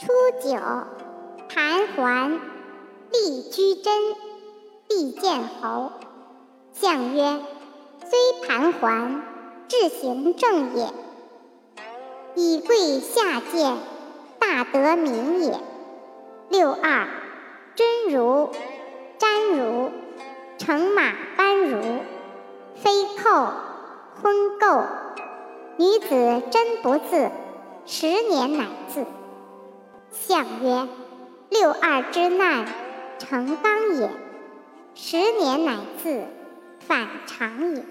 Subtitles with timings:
[0.00, 0.06] 初
[0.42, 0.56] 九，
[1.50, 2.40] 盘桓，
[3.12, 3.92] 立居贞，
[4.88, 5.92] 立见侯。
[6.72, 7.38] 相曰：
[8.06, 9.22] 虽盘桓，
[9.68, 10.88] 志行正也。
[12.34, 13.76] 以贵下贱，
[14.38, 15.60] 大得民也。
[16.48, 17.06] 六二，
[17.74, 18.48] 真如，
[19.18, 19.90] 瞻如，
[20.56, 21.78] 乘马班如，
[22.76, 23.48] 飞寇，
[24.22, 24.82] 婚媾。
[25.76, 27.30] 女子真不自，
[27.84, 29.04] 十年乃自。
[30.40, 30.88] 相曰：
[31.50, 32.64] 六二之难，
[33.18, 34.08] 成刚也；
[34.94, 36.22] 十年乃自，
[36.78, 37.84] 反常也。